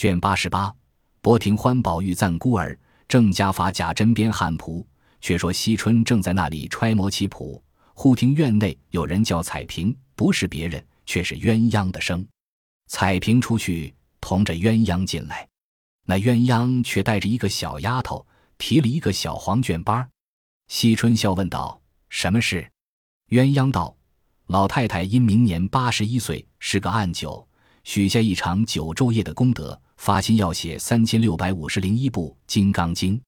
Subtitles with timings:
[0.00, 0.74] 卷八十八，
[1.20, 2.74] 博廷欢宝玉赞孤儿，
[3.06, 4.88] 正家法贾珍编汉谱。
[5.20, 12.26] 却说惜春正在那里揣摩棋谱，忽听院内有人叫彩屏，不是别人，却是鸳鸯的声。
[12.86, 15.46] 彩屏出去，同着鸳鸯进来。
[16.06, 18.26] 那鸳鸯却带着一个小丫头，
[18.56, 20.02] 提了一个小黄卷包。
[20.68, 21.78] 惜春笑问道
[22.08, 22.66] ：“什么事？”
[23.28, 23.94] 鸳鸯道
[24.48, 27.46] ：“老太太因明年八十一岁，是个暗九，
[27.84, 33.18] 许下一场九昼夜的功德，发心要写三千六百五十零一部《金刚经》。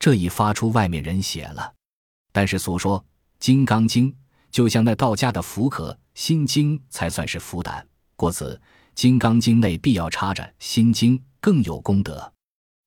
[0.00, 1.72] 这一发出，外面人写了。
[2.32, 2.98] 但是俗说
[3.38, 4.10] 《金刚经》
[4.50, 7.86] 就像那道家的符壳，《心经》才算是符胆。
[8.16, 8.56] 故此，
[8.96, 12.32] 《金刚经》内必要插着《心经》。”更有功德，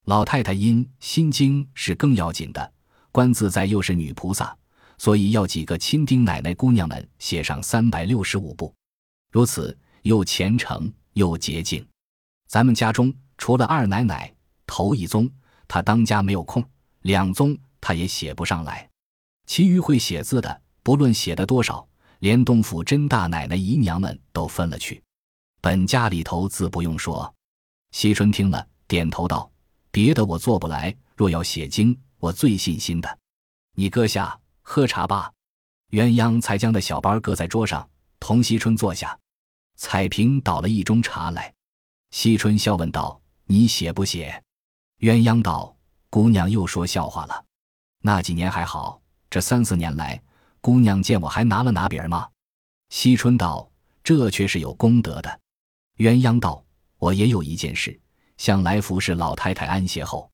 [0.07, 2.73] 老太太因心经是更要紧的，
[3.13, 4.53] 观自在又是女菩萨，
[4.97, 8.75] 所以要几个亲丁奶奶姑娘们写上三百六十五部，
[9.31, 11.87] 如此又虔诚又洁净。
[12.51, 14.29] 咱们家中除了二奶奶
[14.67, 15.31] 头一宗，
[15.69, 16.61] 她当家没有空；
[17.03, 18.89] 两宗她也写不上来，
[19.45, 21.87] 其余会写字的，不论写的多少，
[22.19, 25.01] 连东府甄大奶奶姨娘们都分了去。
[25.61, 27.33] 本家里头自不用说。
[27.91, 29.49] 惜春听了，点头道
[29.89, 33.17] ：“别的我做不来，若要写经，我最信心的。
[33.77, 35.31] 你搁下，喝茶吧。”
[35.91, 39.17] 鸳鸯才将的小包搁在桌上，同惜春坐下。
[39.77, 41.53] 彩萍倒了一盅茶来。
[42.11, 44.43] 惜春笑问道：“你写不写？”
[44.99, 45.75] 鸳鸯道
[46.11, 47.45] ：“姑娘又说笑话了。
[48.01, 50.21] 那几年还好，这三四年来，
[50.61, 52.29] 姑娘见我还拿了拿笔儿吗？”
[52.89, 53.71] 惜春道
[54.03, 55.39] ：“这却是有功德的。”
[55.97, 56.63] 鸳鸯道。
[56.97, 57.99] 我也有一件事，
[58.37, 60.29] 向来服侍老太太安歇后，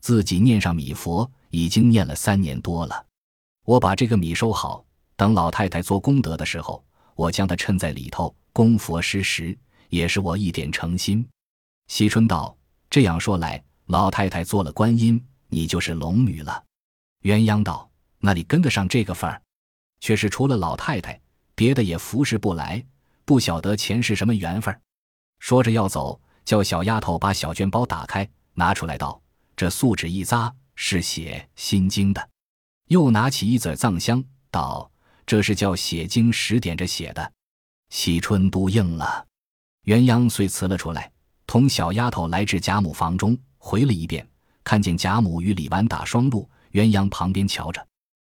[0.00, 3.06] 自己念上米佛，已经念了三年多了。
[3.64, 4.84] 我把这个米收好，
[5.14, 6.84] 等老太太做功德的时候，
[7.14, 9.56] 我将它衬在里头供佛施食，
[9.90, 11.24] 也是我一点诚心。
[11.88, 12.56] 惜春道
[12.88, 16.64] ：“这样说来，老太太做了观音，你就是龙女了。”
[17.22, 19.42] 鸳鸯道：“那里跟得上这个份儿？
[20.00, 21.20] 却是除了老太太，
[21.54, 22.82] 别的也服侍不来，
[23.24, 24.80] 不晓得前世什么缘分。”
[25.40, 29.20] 说着要走，叫小丫头把小绢包打开，拿出来道
[29.56, 32.30] ：“这素纸一扎，是写心经的。”
[32.88, 34.90] 又拿起一子藏香，道
[35.26, 37.32] ：“这是叫写经时点着写的。”
[37.90, 39.26] 惜春都应了。
[39.90, 41.10] 鸳鸯遂辞了出来，
[41.48, 44.24] 同小丫头来至贾母房中，回了一遍，
[44.62, 47.84] 看见贾母与李纨打双路，鸳鸯旁边瞧着。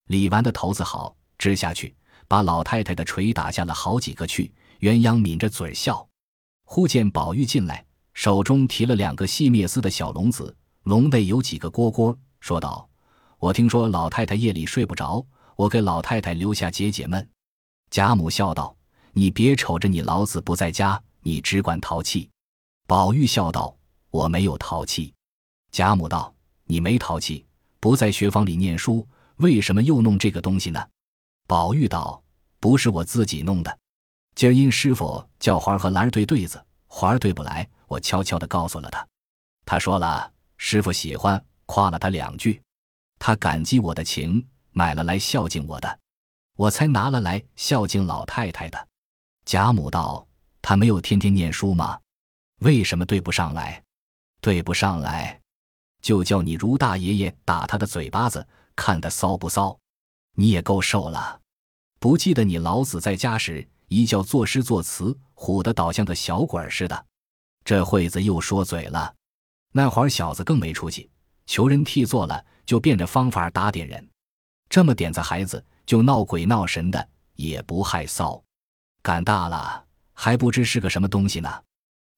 [0.08, 1.96] 李纨的头子好，支下去，
[2.28, 4.52] 把老太太的锤打下了好几个去。
[4.80, 6.04] 鸳鸯抿着嘴笑。
[6.64, 7.86] 忽见宝玉进来，
[8.16, 12.90] 手中提了两个细篾丝的小笼子，笼内有几个蝈蝈，说道
[13.38, 15.24] ：“我听说老太太夜里睡不着，
[15.56, 17.30] 我给老太太留下解解闷。”
[17.92, 18.76] 贾母笑道
[19.14, 22.30] ：“你别瞅着你老子不在家，你只管淘气。”
[22.86, 23.76] 宝玉笑道
[24.12, 25.14] ：“我没有淘气。”
[25.72, 26.34] 贾母道
[26.66, 27.46] ：“你没淘气，
[27.80, 29.08] 不在学房里念书，
[29.38, 30.88] 为什么又弄这个东西呢？”
[31.48, 32.22] 宝玉道
[32.60, 33.80] ：“不是我自己弄的。”
[34.36, 39.08] 今儿因师傅叫环儿和兰儿对对子，环儿对不来，我悄悄的告诉了他。
[39.66, 42.62] 他说了，师傅喜欢，夸了他两句，
[43.20, 46.00] 他感激我的情，买了来孝敬我的，
[46.56, 48.88] 我才拿了来孝敬老太太的。
[49.46, 50.26] 贾母道
[50.64, 52.00] ：“他没有天天念书吗？
[52.62, 53.84] 为什么对不上来？
[54.42, 55.40] 对不上来，
[56.02, 59.78] 就叫你如大爷爷打他的嘴巴子，看他骚不骚？
[60.36, 61.40] 你也够瘦了。
[62.00, 67.06] 不记得你老子在家时。”一叫作诗作词，唬得倒像个小鬼似的。
[67.64, 69.14] 这会子又说嘴了，
[69.72, 71.12] 那会儿小子更没出息，
[71.46, 74.10] 求人替做了，就变着方法打点人。
[74.68, 78.42] 这么点子孩子就闹鬼闹神的，也不害臊。
[79.04, 79.83] 赶大了
[80.14, 81.64] 还不知是个什么东西呢。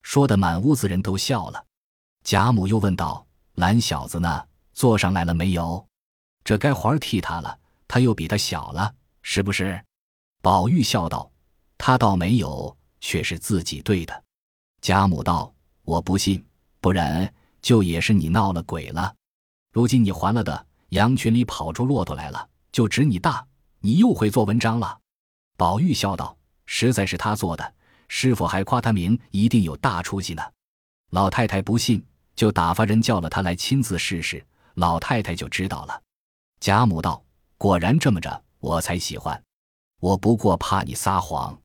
[0.03, 1.65] 说的满屋子人都笑了。
[2.23, 3.25] 贾母又问道
[3.55, 4.45] ：“懒小子呢？
[4.73, 5.87] 坐上来了没有？
[6.43, 9.83] 这该环替他了，他又比他小了，是不是？”
[10.41, 11.31] 宝玉笑道。
[11.77, 14.23] 他倒没有，却是自己对的。
[14.81, 15.53] 贾母道
[15.83, 16.43] ：“我不信，
[16.79, 19.13] 不然就也是你闹了鬼了。
[19.73, 23.45] 如今你还了的，羊群里跑出骆驼来了，就指你大，
[23.81, 24.99] 你又会做文章了。”
[25.57, 27.73] 宝玉笑道：“实在是他做的，
[28.07, 30.41] 师傅还夸他名，一定有大出息呢。”
[31.11, 32.03] 老太太不信，
[32.35, 34.45] 就打发人叫了他来亲自试试。
[34.75, 36.01] 老太太就知道了。
[36.59, 37.23] 贾母道
[37.57, 39.41] ：“果然这么着，我才喜欢。
[40.01, 41.57] 我不过怕你撒谎。”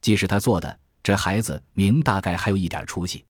[0.00, 3.24] 既是他做的，这孩子明大概还有一点出息。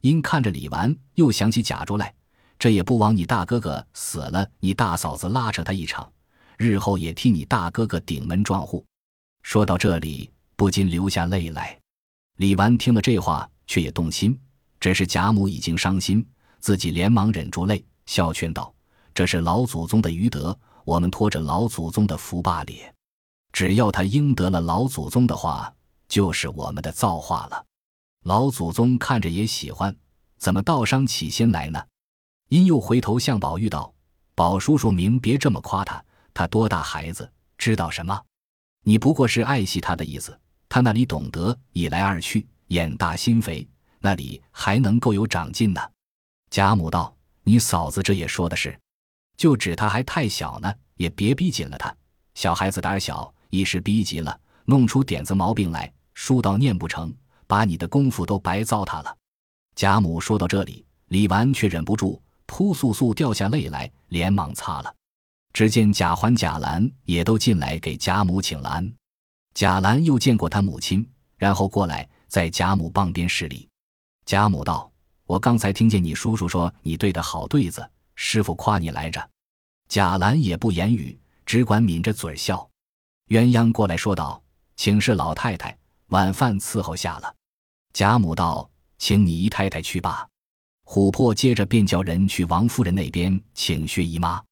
[0.00, 2.12] 因看着李纨，又想起贾珠来，
[2.58, 6.10] 这也不枉你大哥哥死了，你大嫂子拉扯他一场，
[6.58, 8.84] 日后也替你大哥哥顶门撞户。
[9.42, 11.78] 说到这里，不禁流下泪来。
[12.36, 14.36] 李纨听了这话，却也动心，
[14.80, 16.26] 只是贾母已经伤心，
[16.58, 18.74] 自己连忙忍住泪，笑劝道
[19.14, 22.72] ：“这是老祖宗的余德，我们托着老祖宗的福罢了。
[23.52, 25.72] 只要他应得了老祖宗的话，
[26.08, 27.64] 就是我们的造化了。
[28.24, 29.94] 老祖宗看着也喜欢，
[30.36, 31.80] 怎么倒伤起心来呢？”
[32.50, 33.94] 因又回头向宝玉道
[34.34, 36.04] ：“宝叔叔，明别这么夸他，
[36.34, 38.20] 他多大孩子，知道什么？
[38.82, 40.36] 你不过是爱惜他的意思。
[40.74, 43.64] 他那里懂得一来二去，眼大心肥，
[44.00, 45.80] 那里还能够有长进呢？”
[46.50, 47.14] 贾母道
[47.46, 48.76] ：“你嫂子这也说的是，
[49.36, 51.94] 就指他还太小呢，也别逼紧了他。
[52.34, 57.14] 小孩子胆小，一时逼急了，弄出点子毛病来，书到念不成，
[57.46, 59.16] 把你的功夫都白糟蹋了。”
[59.76, 62.20] 贾母说到这里，李纨却忍不住。
[62.46, 64.92] 扑簌簌掉下泪来，连忙擦了。
[65.52, 68.92] 只见贾环、贾兰也都进来给贾母请了安。
[69.54, 73.68] 贾兰又见过他母亲，然后过来在贾母傍边施礼。
[74.26, 74.90] 贾母道
[75.26, 79.30] ：“我刚才听见你叔叔说你对的好对子，师傅夸你来着。”
[79.88, 81.16] 贾兰也不言语，
[81.46, 82.68] 只管抿着嘴笑。
[83.28, 84.42] 鸳鸯过来说道
[84.74, 85.76] ：“请示老太太，
[86.08, 87.34] 晚饭伺候下了。”
[87.94, 88.68] 贾母道
[88.98, 90.26] ：“请你姨太太去吧。”
[90.84, 94.42] 琥珀接着便叫人去王夫人那边请薛姨妈。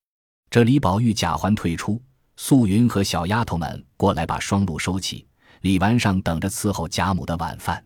[0.49, 2.01] 这李宝玉、贾环退出，
[2.45, 5.25] 素云和小丫头们过来把双鹿收起。
[5.61, 7.81] 李纨上等着伺候贾母的晚饭，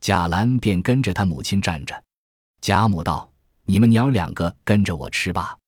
[0.00, 2.00] 贾兰便跟着他母亲站着。
[2.60, 3.28] 贾母道
[3.66, 5.58] ：“你们娘两个跟着我吃吧。”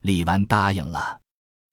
[0.00, 1.20] 李纨答应了。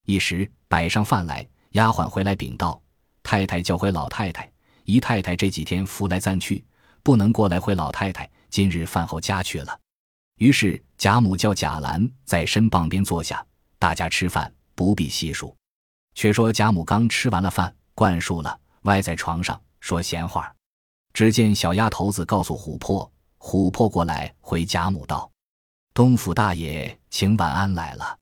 [0.05, 2.81] 一时摆上饭来，丫鬟回来禀道
[3.23, 4.51] ：“太太叫回老太太，
[4.83, 6.61] 姨太太这几天扶来暂去，
[7.03, 8.29] 不能过来回老太太。
[8.49, 9.79] 今日饭后家去了。”
[10.39, 13.41] 于是贾母叫贾兰在身傍边坐下，
[13.79, 15.55] 大家吃饭不必细数。
[16.13, 20.53] 却说贾母刚吃完了饭，灌输了，歪在床上说闲话。
[21.13, 23.09] 只见小丫头子告诉琥珀，
[23.39, 25.29] 琥珀过来回贾母道
[25.93, 28.17] ：“东府大爷请晚安来了。”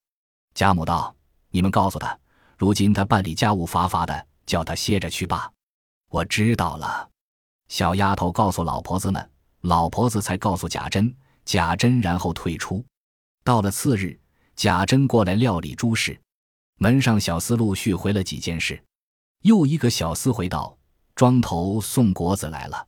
[0.56, 1.16] 贾母道
[1.52, 2.18] ：“你们告诉他，
[2.58, 5.52] 如今他办理家务乏乏的，叫他歇着去吧。”
[6.10, 7.08] 我知道了。
[7.68, 9.32] 小丫头告诉老婆子们，
[9.62, 11.16] 老婆子才告诉贾珍。
[11.46, 12.86] 贾珍然后退出，
[13.44, 14.20] 到了次日，
[14.56, 16.20] 贾珍过来料理诸事，
[16.82, 18.82] 门上小厮陆续回了几件事，
[19.42, 20.78] 又一个小厮回道
[21.14, 22.88] ：“庄头送果子来了。”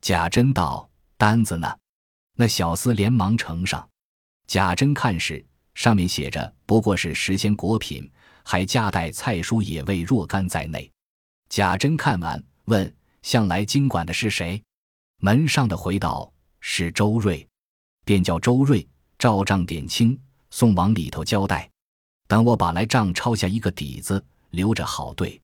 [0.00, 0.88] 贾珍道
[1.18, 1.76] ：“单子呢？”
[2.34, 3.86] 那小厮连忙呈上，
[4.46, 5.44] 贾珍看时，
[5.74, 8.10] 上面写着不过是时鲜果品，
[8.42, 10.90] 还夹带菜蔬野味若干在内。
[11.50, 14.62] 贾珍看完，问：“向来经管的是谁？”
[15.20, 17.46] 门上的回道：“是周瑞。”
[18.06, 18.88] 便叫周瑞
[19.18, 20.18] 照账点清，
[20.50, 21.70] 送往里头交代。
[22.26, 25.40] 等我把来账抄下一个底子，留着好对。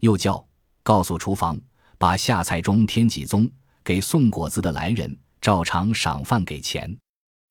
[0.00, 0.44] 又叫
[0.82, 1.58] 告诉厨房，
[1.98, 3.50] 把下菜中添几宗，
[3.82, 6.96] 给送果子的来人照常赏饭给钱。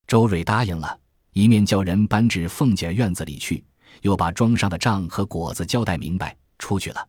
[0.06, 0.98] 周瑞答应了，
[1.32, 3.64] 一面叫人搬至凤姐院子里去，
[4.02, 7.08] 又把庄上的账和果子交代明白，出去了。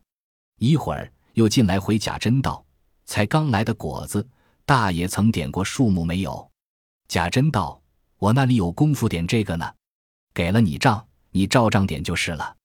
[0.58, 2.64] 一会儿又进来回贾珍道
[3.06, 4.26] ：“才刚来的果子，
[4.64, 6.50] 大爷曾点过数目没有？”
[7.06, 7.80] 贾珍道
[8.18, 9.72] ：“我那里有功夫点这个呢，
[10.34, 11.06] 给了你账，
[11.38, 12.56] 你照账点就是了。”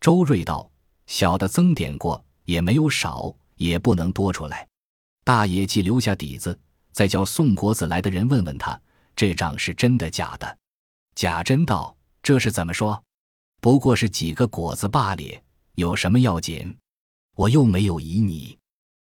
[0.00, 0.70] 周瑞道
[1.06, 4.66] ：“小的增点过，也没有少，也不能多出来。
[5.24, 6.58] 大爷既留下底子，
[6.90, 8.80] 再叫送果子来的人问问他，
[9.14, 10.58] 这账是真的假的。”
[11.14, 13.02] 贾珍道：“这是怎么说？
[13.60, 15.42] 不过是几个果子罢了，
[15.74, 16.74] 有什么要紧？
[17.36, 18.58] 我又没有疑你。”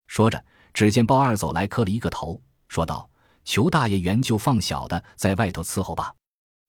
[0.08, 0.44] 说着，
[0.74, 3.08] 只见鲍二走来，磕了一个头，说道。
[3.48, 6.12] 求大爷原就放小的在外头伺候吧。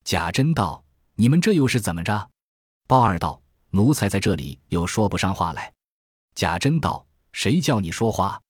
[0.04, 0.84] 贾珍道
[1.18, 2.30] ：“你们这又是怎么着？”
[2.88, 3.39] 包二道
[3.72, 5.72] ：“奴才在这里又说不上话来。”
[6.36, 8.41] 贾珍道：“谁叫你说话？”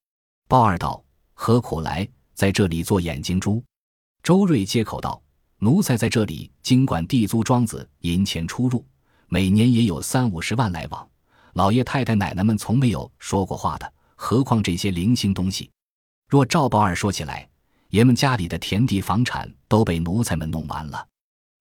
[0.48, 1.04] 包二道
[1.34, 3.64] ：“何苦来在这里做眼睛珠？”
[4.22, 5.20] 周瑞接口道
[5.58, 8.86] ：“奴才在这里经管地租庄子，银钱出入，
[9.28, 11.10] 每年也有三五十万来往。
[11.54, 15.72] 老爷太太奶奶们从没有说过话的，何况这些零星东西？
[16.30, 17.50] 若照包二说起来。”
[17.90, 21.08] 爷们家里的田地房产都被奴才们弄完了。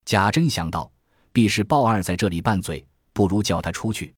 [0.04, 0.90] 贾珍想到，
[1.36, 4.14] 必是鲍二在这里拌嘴，不如叫他出去。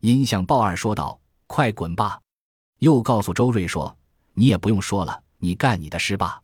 [0.00, 2.20] 因向鲍二说道：“快滚吧！”
[2.82, 3.96] 又告诉周瑞说
[4.34, 6.42] ：“你也不用说了，你干你的事吧。”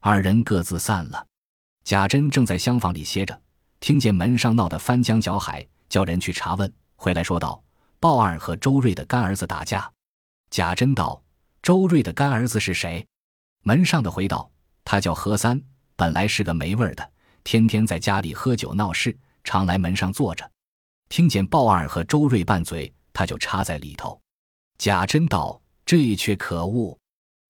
[0.00, 1.26] 二人各自散了。
[1.82, 3.36] 贾珍正在厢房里歇着，
[3.80, 6.72] 听见门上闹得翻江搅海，叫人去查问。
[6.94, 7.60] 回来说道
[7.98, 9.90] ：“鲍二和周瑞的干儿子打架。”
[10.48, 11.20] 贾珍道
[11.60, 13.04] ：“周瑞的干儿子是谁？”
[13.66, 14.48] 门上的回道
[14.86, 15.60] ：“他叫何三，
[15.96, 17.10] 本来是个没味儿的，
[17.42, 20.50] 天天在家里喝酒闹事，常来门上坐着。
[21.08, 24.20] 听见鲍二和周瑞拌嘴，他就插在里头。”
[24.76, 26.98] 贾珍道：“这却可恶，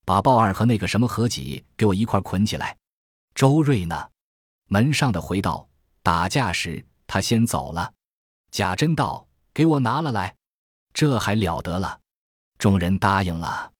[0.05, 2.77] 把鲍二和那个什么何几给我一块捆起来。”
[3.35, 4.09] 周瑞呢？
[4.69, 5.67] 门上的回道
[6.05, 7.93] ：“打架时他先走了。”
[8.53, 10.37] 贾珍道：“给我拿了来。”
[10.93, 11.99] 这还了得了！
[12.59, 13.73] 众人答应了。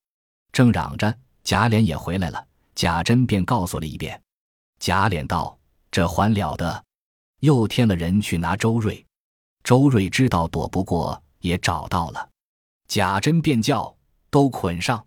[0.51, 2.47] 正嚷着，贾琏也回来了。
[2.73, 4.19] 贾珍便告诉了一遍。
[4.79, 5.57] 贾琏道
[5.91, 6.83] ：“这还了得！”
[7.39, 9.05] 又添了人去拿周瑞。
[9.63, 12.29] 周瑞知道躲不过，也找到了。
[12.87, 13.93] 贾珍便叫
[14.31, 15.05] ：“都捆上。”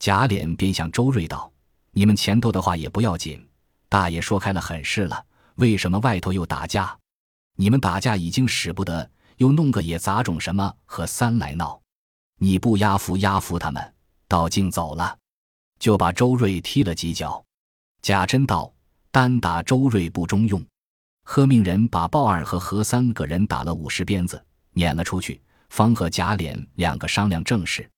[0.00, 1.52] 贾琏便向周瑞道
[1.92, 3.48] ：“你们前头的话也不要紧，
[3.88, 5.24] 大爷说开了狠事了。
[5.56, 6.98] 为什么外头又打架？
[7.56, 11.80] 你们打架已经使不得，又弄个野杂种什么和三来闹？
[12.38, 13.94] 你不压服压服他们，
[14.26, 15.16] 倒竟走了，
[15.78, 17.44] 就把周瑞踢了几脚。”
[18.02, 18.72] 贾珍道
[19.12, 20.64] ：“单打周瑞不中用，
[21.24, 27.88] 喝命人把鲍二和何三个人打了五十鞭子，撵了出去，方和贾琏两个商量正事。”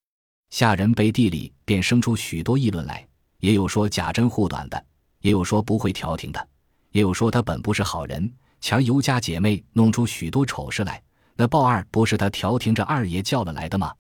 [0.51, 3.05] 下人背地里便生出许多议论来，
[3.41, 4.85] 也有说贾珍护短的，
[5.21, 6.49] 也有说不会调停的，
[6.93, 8.33] 也有说他本不是好人。
[8.61, 11.03] 前尤家姐妹弄出许多丑事来，
[11.35, 13.93] 那鲍二不是他调停着二爷叫了来的吗？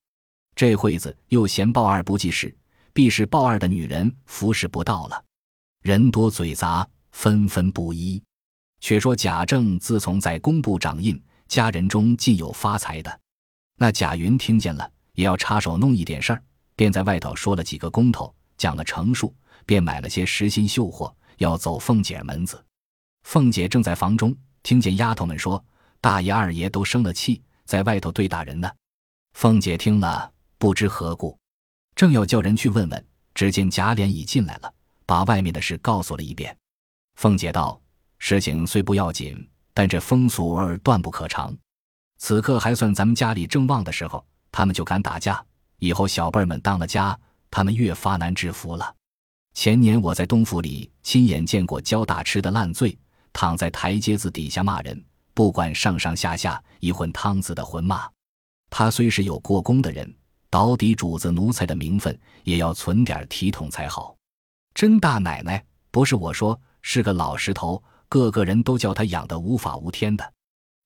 [0.54, 2.56] 这会子又嫌鲍二不济事，
[2.92, 5.24] 必是鲍二的女人服侍不到了。
[5.82, 8.22] 人多嘴杂，纷纷不依。
[8.84, 13.20] 却说贾政自从在工部掌印，家人中既有发财的。
[13.78, 14.90] 那贾云听见了。
[15.14, 16.42] 也要插手弄一点事儿，
[16.74, 19.32] 便在外头说了几个工头，讲了成数，
[19.64, 22.62] 便买了些实心绣货，要走凤姐门子。
[23.22, 25.64] 凤姐正在房中，听见丫头们说
[26.00, 28.68] 大爷二爷都生了气，在外头对打人呢。
[29.34, 31.38] 凤姐听了，不知何故，
[31.94, 34.74] 正要叫人去问问，只见贾琏已进来了，
[35.06, 36.54] 把外面的事告诉了一遍。
[37.14, 37.80] 凤姐道
[38.26, 39.36] ：“事情虽不要紧，
[39.74, 41.54] 但这风俗儿断不可长。
[42.16, 45.44] 此刻还算咱们家里正旺的时候。”他们就敢打架，
[45.78, 47.18] 以后小辈儿们当了家，
[47.50, 48.94] 他们越发难制服了。
[49.52, 52.98] 前年我在东府里亲眼见过焦大吃的烂醉，
[53.30, 55.04] 躺在台阶子底下骂人，
[55.34, 58.08] 不管上上下下一混汤子的混骂。
[58.70, 60.10] 他虽是有过功的人，
[60.48, 64.16] 倒抵主子奴才的名分，也要存点体统才好。
[64.72, 70.32] 甄大奶奶不是我说，是个老石头，个个人都叫他养得无法无天的，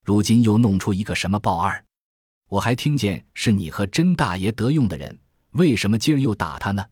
[0.05, 1.85] 如今又弄出一个什么豹二。
[2.49, 5.19] 我还听见是你和甄大爷得用的人，
[5.51, 6.85] 为什么今儿又打他呢？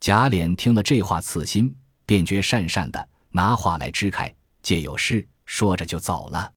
[0.00, 1.74] 贾琏听了这话刺心，
[2.04, 6.52] 便觉讪讪的，拿话来支开，借有事说着就走了。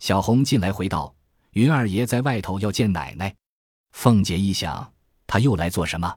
[0.00, 1.14] 小红进来回道
[1.52, 3.34] ：“云二爷在外头要见奶奶。”
[3.92, 4.92] 凤姐一想，
[5.26, 6.14] 他又来做什么，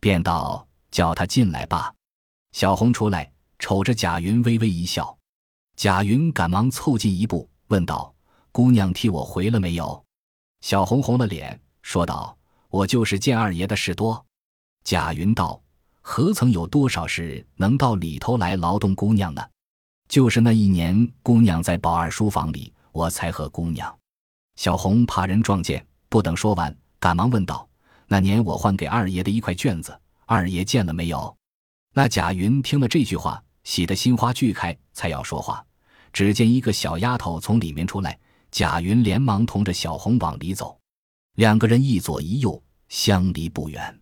[0.00, 1.94] 便道：“叫他进来吧。”
[2.52, 5.16] 小红出来，瞅着贾云，微微一笑。
[5.82, 8.14] 贾云赶忙凑近一步，问道
[8.52, 10.04] ：“姑娘替我回了没有？”
[10.62, 12.38] 小红红了脸，说道
[12.70, 14.24] ：“我就是见二爷的事多。”
[14.86, 15.60] 贾云道
[16.00, 19.42] ：“何曾有多少事能到里头来劳动姑娘呢？
[20.08, 23.92] 就是那一年，姑娘在宝二书房里，我才和姑娘。”
[24.54, 27.68] 小红怕人撞见，不等说完，赶忙问道
[28.06, 31.36] ：“那年我换给二爷的一块卷子，二爷见了没有？”
[31.92, 35.66] 那贾云听了这句话，喜得心花俱开，才要说话，
[36.12, 38.18] 只见一个小丫头从里面出来。
[38.50, 40.78] 贾云连忙同着小红往里走，
[41.36, 44.00] 两个人一左一右，相离不远。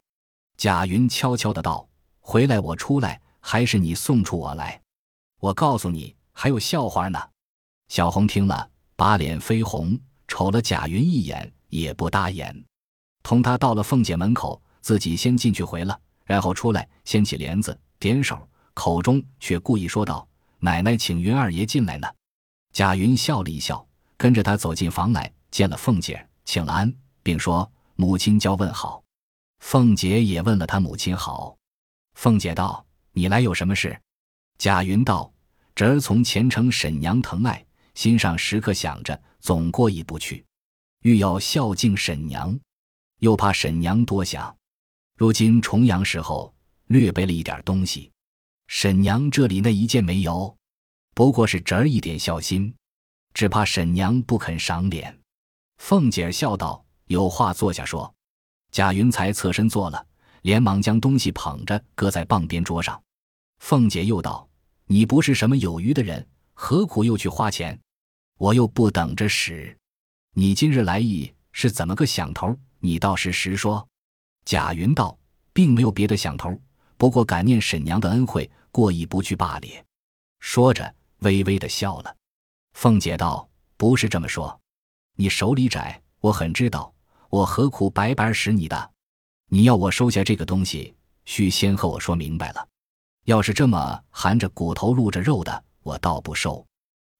[0.56, 1.88] 贾云悄悄的道
[2.18, 4.82] ：“回来，我出来，还是你送出我来？
[5.38, 7.20] 我告诉你，还有笑话呢。”
[7.86, 12.64] 小红听了，把脸绯红，瞅了贾云一眼，也不搭言。
[13.22, 18.36] 同他到了凤姐门口，自己先进去回了，然后出来，掀起帘子，点手，
[18.74, 20.26] 口中却故意说道
[20.60, 22.08] ：“奶奶请云二爷进来呢。”
[22.72, 23.86] 贾云笑了一笑。
[24.16, 29.02] 跟着他走进房来，见了凤姐，请了安，并说：“母亲交问好。”
[29.60, 31.56] 凤姐也问了他母亲好。
[32.12, 33.98] 凤姐道：“你来有什么事？”
[34.60, 35.32] 贾云道
[35.74, 37.64] ：“侄儿从前承沈娘疼爱，
[37.94, 40.44] 心上时刻想着，总过意不去，
[41.00, 42.60] 欲要孝敬沈娘，
[43.20, 44.54] 又怕沈娘多想。
[45.16, 46.52] 如今重阳时候，
[46.88, 48.12] 略备了一点东西，
[48.72, 50.56] 沈娘这里那一件没有，
[51.12, 52.72] 不过是侄儿一点孝心。”
[53.34, 55.18] 只怕沈娘不肯赏脸，
[55.78, 58.14] 凤姐笑道：“有话坐下说。”
[58.70, 60.06] 贾云才侧身坐了，
[60.42, 63.00] 连忙将东西捧着搁在傍边桌上。
[63.58, 64.48] 凤姐又道
[64.86, 66.24] ：“你不是什么有余的人，
[66.54, 67.76] 何苦又去花钱？
[68.38, 69.76] 我又不等着使。
[70.34, 72.56] 你今日来意是怎么个想头？
[72.78, 73.86] 你倒是实说。”
[74.46, 75.18] 贾云道
[75.52, 76.56] ：“并没有别的想头，
[76.96, 79.84] 不过感念沈娘的恩惠，过意不去罢了。”
[80.40, 82.16] 说着，微微的笑了。
[82.72, 84.58] 凤姐道：“不是这么说，
[85.16, 86.92] 你手里窄，我很知道，
[87.28, 88.90] 我何苦白白使你的？
[89.48, 92.66] 你要我收下这个东西，须先和我说明白了。
[93.26, 96.64] 要是这么含着骨头露着肉的，我倒不收。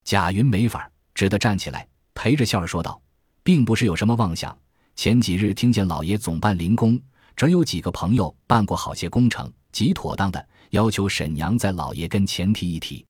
[0.04, 3.00] 贾云没法，只得站起来，陪着笑儿说道
[3.42, 4.57] ：“并不是有什么妄想。
[4.97, 6.99] 前几日听见老爷总办灵工，
[7.37, 13.07] 这儿有几个朋友办过好些工程，极妥当的，要求沈娘在老爷跟前提一提。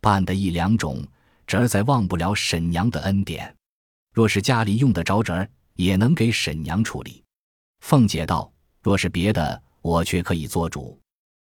[0.00, 1.04] 办的一两种，
[1.46, 3.54] 侄儿再忘不了沈娘的恩典。
[4.14, 7.22] 若是家里用得着侄儿，也能给沈娘处理。”
[7.80, 8.50] 凤姐道
[8.82, 10.98] ：“若是别的，我却可以做主。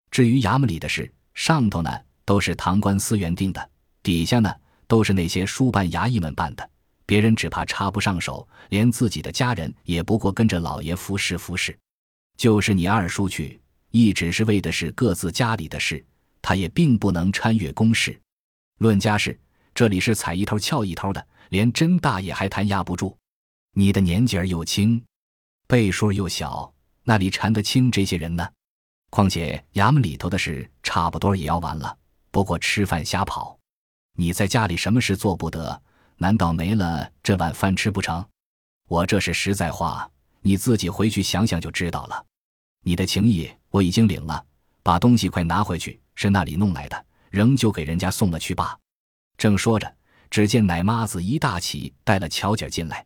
[0.09, 1.91] 至于衙门里的事，上头呢
[2.25, 3.69] 都是堂官司员定的，
[4.03, 4.53] 底下呢
[4.87, 6.69] 都是那些书办衙役们办的。
[7.05, 11.77] 别人只怕插不上手，连自己的家人也不过跟着老爷服侍服侍。
[12.37, 13.60] 就是你二叔去，
[13.91, 16.03] 一直是为的是各自家里的事，
[16.41, 18.19] 他也并不能参阅公事。
[18.79, 19.39] 论家事，
[19.75, 23.15] 这里是踩一头翘一头的，连甄大爷还谈压不住。
[23.73, 25.01] 你的年纪儿又轻。”
[25.67, 28.49] 辈数又小，那里缠得清这些人呢？
[29.09, 31.97] 况且衙门里头的事差不多也要完了，
[32.31, 33.57] 不过吃饭瞎跑。
[34.17, 35.81] 你在家里什么事做不得？
[36.17, 38.25] 难道没了这碗饭吃不成？
[38.87, 40.09] 我这是实在话，
[40.41, 42.25] 你自己回去想想就知道了。
[42.83, 44.43] 你的情谊我已经领了，
[44.83, 48.77] 把东西快拿回去，是那里弄来的，仍旧给人家送了去罢。
[49.37, 49.95] 正说着，
[50.29, 53.05] 只见奶妈子一大起带了巧姐进来。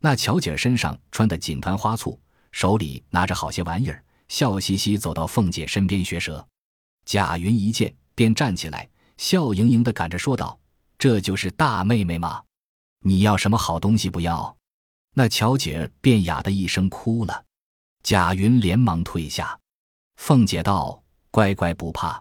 [0.00, 2.18] 那巧姐身上穿的锦团花簇，
[2.52, 6.46] 手里拿着好些玩意儿，笑嘻嘻走到凤姐身边学舌。
[7.04, 10.58] 贾云一见，便站起来，笑盈盈的赶着说道
[10.96, 12.42] ：“这就是大妹妹吗？
[13.00, 14.56] 你要什么好东西不要？”
[15.14, 17.44] 那巧姐便哑的一声哭了。
[18.08, 19.60] 贾云连忙退下。
[20.16, 22.18] 凤姐道：“乖乖不怕。”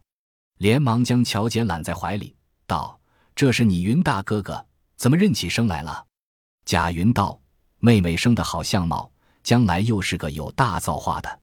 [0.60, 3.00] 连忙将巧姐揽在怀里，道
[3.34, 4.66] ：“这是你云大哥哥，
[4.98, 6.06] 怎么认起生来了？”
[6.68, 7.40] 贾云道。
[7.80, 9.10] 妹妹生的好相貌，
[9.44, 11.40] 将来又是个有大造化的。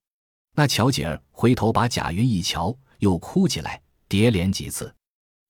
[0.53, 4.95] 那巧姐儿回头把贾云一瞧，又哭起来，叠连几次。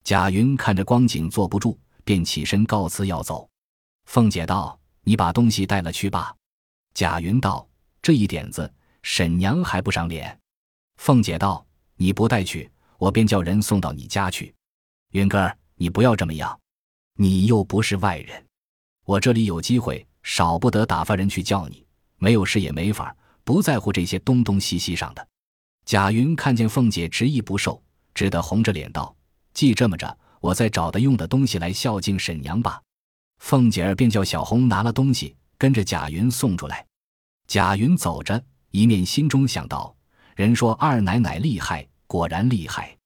[0.04, 3.48] 贾云看着光景坐不住，便起身告辞要走。
[4.04, 6.32] 凤姐道：“你把东西带了去吧。”
[6.94, 7.66] 贾云道
[8.00, 8.72] ：“这一点子，
[9.04, 10.36] 沈娘还不赏脸。”
[10.98, 11.64] 凤姐道
[11.94, 14.52] ：“你不带去，我便叫人送到你家去。
[15.12, 16.58] 云哥儿，你不要这么样，
[17.14, 18.44] 你又不是外人，
[19.04, 21.86] 我这里有机会。”少不得打发人去叫你，
[22.16, 23.14] 没有事也没法，
[23.44, 25.28] 不在乎这些东东西西上的。
[25.84, 27.78] 贾云看见凤姐执意不受，
[28.14, 29.14] 只得红着脸道
[29.52, 32.80] ：“既这么着，我再找的用的东西来孝敬沈娘吧。”
[33.38, 36.86] 凤姐儿便叫小红拿了东西，跟着贾云送出来。
[37.46, 38.42] 贾云走着，
[38.74, 39.94] 一面心中想到：
[40.34, 42.98] 人说二奶奶厉害，果然厉害，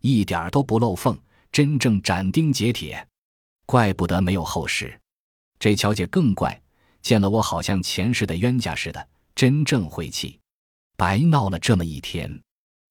[0.00, 1.14] 一点儿都不漏缝，
[1.52, 3.06] 真正斩钉截铁，
[3.66, 4.98] 怪不得没有后事。
[5.58, 6.58] 这乔姐更怪，
[7.02, 10.40] 见了我好像前世的冤家似的，真正晦气，
[10.96, 12.40] 白闹了这么一天。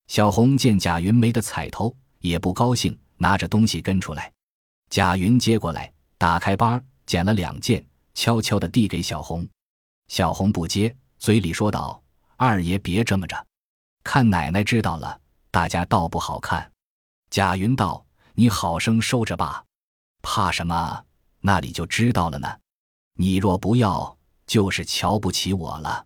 [0.05, 4.31] 小红见贾云没得彩头，也不高兴，拿着东西跟出来。
[4.91, 9.49] 贾云接过来，打开包，捡了两件，悄悄地递给小红。
[10.09, 11.99] 小红不接，嘴里说道
[12.41, 13.45] ：“二爷别这么着，
[14.01, 15.19] 看奶奶知道了，
[15.51, 16.71] 大家倒不好看。”
[17.29, 19.65] 贾云道：“你好生收着吧，
[20.21, 21.03] 怕什么？”
[21.43, 22.47] 那里就知道了呢。
[23.15, 26.05] 你若不要，就是瞧不起我了。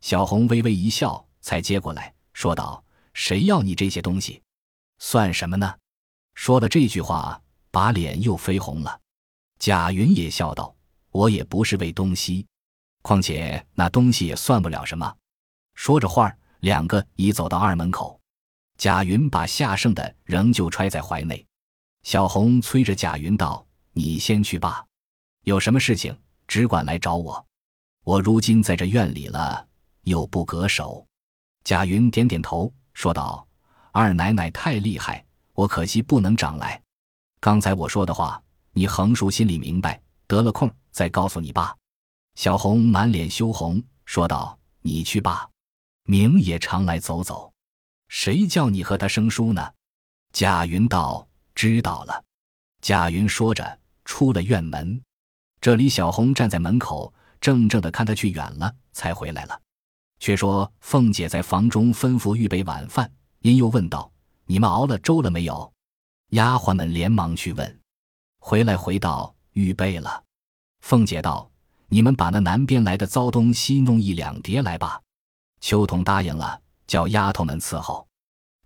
[0.00, 4.42] 小红微微一笑，才接过来说道：“谁要你这些东西，
[4.98, 5.74] 算什么呢？”
[6.34, 7.38] 说了这句话，
[7.70, 8.98] 把脸又绯红了。
[9.58, 10.74] 贾云也笑道
[11.12, 12.46] ：“我也不是为东西，
[13.02, 15.14] 况且那东西也算不了什么。”
[15.76, 18.20] 说着话，两个已走到二门口。
[18.76, 21.46] 贾云把下剩的仍旧揣在怀内。
[22.02, 23.64] 小红催着贾云道。
[23.98, 24.84] 你先去吧，
[25.44, 26.14] 有什么事情
[26.46, 27.46] 只管来找我。
[28.04, 29.66] 我如今在这院里了，
[30.02, 31.06] 又不隔手。
[31.64, 33.48] 贾云点点头，说道
[33.92, 36.78] ：“二奶奶太厉害，我可惜不能长来。
[37.40, 38.38] 刚才我说的话，
[38.72, 41.74] 你横竖心里明白，得了空再告诉你爸。”
[42.36, 45.48] 小红满脸羞红，说道：“你去吧，
[46.06, 47.52] 明也常来走走。
[48.08, 49.72] 谁叫你和他生疏呢？”
[50.32, 52.24] 贾云道：“知道了。”
[52.80, 53.78] 贾云说着。
[54.08, 55.02] 出了院门，
[55.60, 59.60] 这里小红站在门口，怔怔的看他去远了，才回来了。
[60.20, 64.08] 却说凤姐在房中吩咐预备晚饭，因又问道
[64.46, 65.72] ：“你们熬了粥了没有？”
[66.30, 67.80] 丫鬟们连忙去问，
[68.38, 70.22] 回来回道：“预备了。”
[70.82, 71.50] 凤姐道
[71.90, 75.02] ：“你们把那南边来的糟东西弄一两碟来吧。”
[75.66, 78.06] 秋桐答应了，叫丫头们伺候。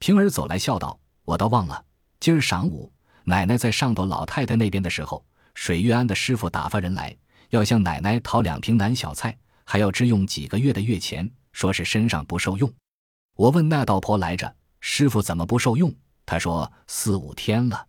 [0.01, 1.83] 平儿走来笑道：“我倒忘了，
[2.21, 2.93] 今儿晌午
[3.25, 5.25] 奶奶在上头老太太那边的时候。”
[5.57, 7.17] 水月庵的师傅打发人来，
[7.49, 9.35] 要向奶奶讨两瓶南小菜，
[9.65, 12.71] 还要支用几个月的月钱，说是身上不受用。
[13.35, 15.91] 我问那道婆来着，师傅怎么不受用？
[16.27, 17.87] 他说四五天了。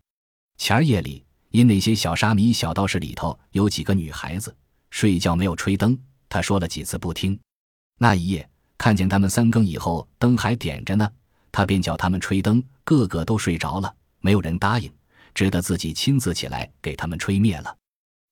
[0.56, 4.56] 前儿夜里，因那些小沙弥、小道士里头有几个女孩子
[4.88, 5.98] 睡觉没有吹灯，
[6.30, 7.38] 他说了几次不听。
[7.98, 8.48] 那一夜
[8.82, 11.08] 看见他们三更以后灯还点着呢，
[11.52, 14.92] 他便叫他们吹灯，个个都睡着了，没有人答应，
[15.32, 17.76] 只得自己亲自起来给他们吹灭了。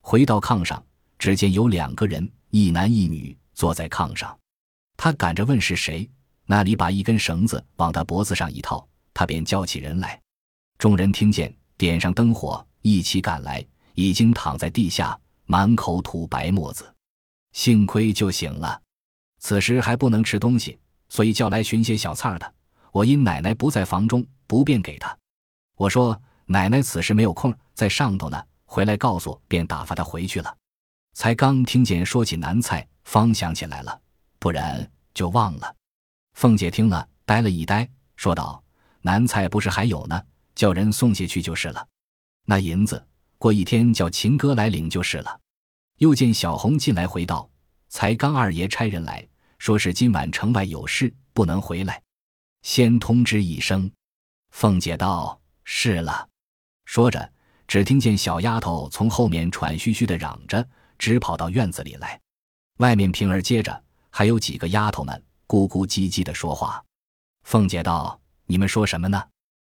[0.02, 0.84] 回到炕上，
[1.20, 4.36] 只见有两个人，一男一女坐在炕上。
[4.96, 6.10] 他赶着问是谁，
[6.46, 8.84] 那里把一根绳子往他脖子上一套，
[9.14, 10.20] 他便叫起人来。
[10.78, 16.92] 众人听见，点上灯火，一起赶来，已经躺在地下，满口吐白沫子。
[17.52, 18.82] 幸亏就醒了。
[19.40, 22.54] 此时还不能吃东西，所以叫来寻些小菜的。
[22.92, 25.16] 我因奶奶不在房中，不便给他。
[25.76, 30.54] 我说奶奶此时没有空，在上头呢，回来告诉，便打发他回去了。
[31.14, 34.00] 才刚听见说起南菜，方想起来了，
[34.38, 35.74] 不然就忘了。
[36.34, 38.62] 凤姐听了，呆了一呆，说道
[39.02, 40.22] ：“南菜不是还有呢，
[40.54, 41.86] 叫人送下去就是了。
[42.44, 43.04] 那银子
[43.38, 45.40] 过一天叫秦哥来领就是了。”
[45.98, 47.48] 又见小红进来，回道。
[47.92, 49.26] 才刚二爷差人来
[49.60, 52.02] 说是今晚城外有事，不能回来，
[52.62, 53.92] 先通知一声。
[54.52, 56.26] 凤姐道：“是了。”
[56.86, 57.30] 说着，
[57.68, 60.66] 只听见小丫头从后面喘吁吁的嚷着，
[60.98, 62.18] 直跑到院子里来。
[62.78, 66.82] 外面平儿接着还有几个丫头们咕咕唧唧的说话。
[67.42, 68.18] 凤姐道
[68.48, 69.22] ：“你们说什么呢？”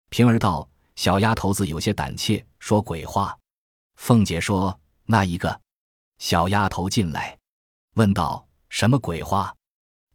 [0.08, 0.66] 平儿道
[0.96, 3.38] ：“小丫头子有些胆怯，说鬼话。”
[4.00, 5.60] 凤姐说：“那一个
[6.16, 7.38] 小丫头进来。”
[7.96, 9.54] 问道：“什么鬼话？”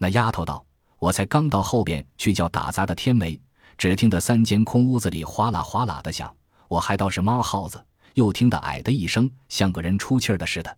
[0.02, 0.66] 那丫头道
[0.98, 3.40] ：“我才刚到后边去叫打杂的天梅，
[3.78, 6.34] 只听得三间空屋子里哗啦哗啦的响，
[6.70, 10.78] 我还倒是猫耗子，又听得哎的一声，像个人出气儿的似的，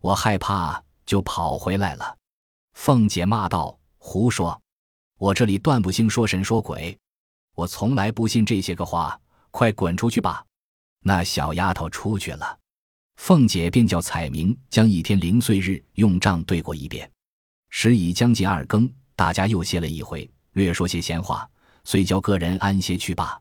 [0.00, 2.16] 我害怕，就跑回来了。”
[2.72, 4.58] 凤姐骂道：“胡说！
[5.18, 6.98] 我这里断不兴说神说鬼，
[7.54, 10.42] 我从来不信这些个话，快滚出去吧！”
[11.06, 12.58] 那小丫头出去了。
[13.16, 17.08] 凤姐便叫彩明将一天零碎日用账对过一遍，
[17.76, 21.46] 时已将近二更，大家又歇了一回，略说些闲话，
[21.82, 23.36] 遂叫个人安歇去罢。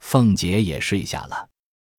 [0.00, 1.46] 凤姐也睡下了。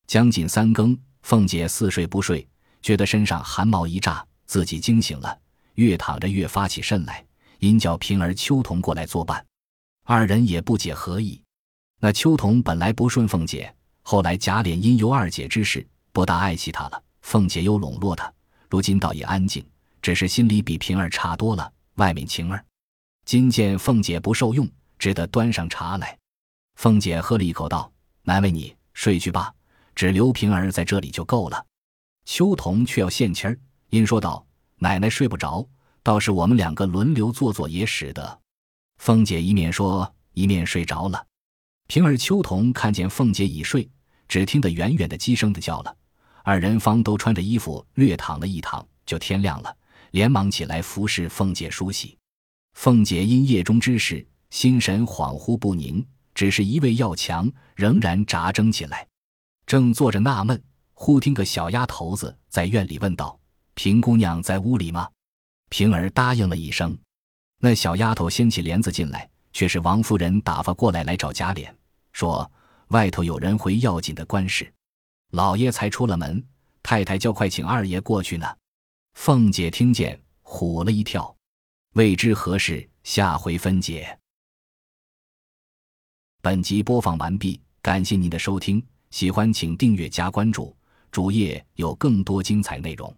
[0.07, 2.49] 将近三更，凤姐似睡不睡，
[2.81, 5.39] 觉得身上寒毛一炸，自己惊醒了，
[5.75, 7.23] 越躺着越发起身来，
[7.59, 9.45] 因叫平儿、秋桐过来作伴。
[10.07, 11.43] 二人也不解何意。
[12.01, 17.03] 那秋桐本来不顺凤姐，后来贾琏因尤二姐之事，不大爱惜她了。
[17.21, 18.33] 凤姐又笼络她，
[18.71, 19.63] 如今倒也安静，
[20.03, 21.73] 只是心里比平儿差多了。
[21.95, 22.65] 外面晴儿，
[23.25, 26.19] 今见凤姐不受用，只得端上茶来。
[26.75, 27.91] 凤姐喝了一口，道
[28.23, 29.53] ：“难为你，睡去吧，
[29.95, 31.65] 只留平儿在这里就够了。”
[32.27, 35.67] 秋桐却要献亲儿，因说道：“奶奶睡不着，
[36.03, 38.41] 倒是我们两个轮流坐坐也使得。”
[38.99, 41.27] 凤姐一面说，一面睡着了。
[41.87, 43.89] 平儿、秋桐看见凤姐已睡，
[44.29, 45.97] 只听得远远的鸡声的叫了。
[46.43, 49.77] 二人方都穿着衣服，略躺了一躺，就天亮了，
[50.17, 52.17] 连忙起来服侍凤姐梳洗。
[52.73, 56.03] 凤姐因夜中之事，心神恍惚不宁，
[56.35, 59.07] 只是一味要强，仍然扎睁起来，
[59.67, 60.59] 正坐着纳闷，
[60.95, 63.39] 忽听个小丫头子在院里问道
[63.77, 65.07] ：“平姑娘在屋里吗？”
[65.69, 66.97] 平儿答应了一声。
[67.61, 71.71] 那小丫头掀起帘子进来，却是王夫人打发过来来找贾琏，
[72.15, 72.51] 说
[72.89, 74.73] 外头有人回要紧的官事。
[75.33, 76.43] 老爷才出了门，
[76.83, 78.47] 太太叫快请二爷过去呢。
[79.17, 81.35] 凤姐听见，唬了一跳，
[81.95, 84.17] 未知何事，下回分解。
[86.43, 90.77] 本集播放完毕，感谢您的收听，喜欢请订阅加关注，
[91.11, 93.13] 主页有更多精彩内容。